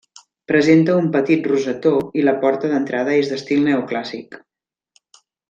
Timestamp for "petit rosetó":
1.15-1.91